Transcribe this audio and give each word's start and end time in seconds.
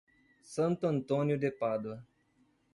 Santo 0.41 0.87
Antônio 0.87 1.37
de 1.37 1.51
Pádua 1.51 2.03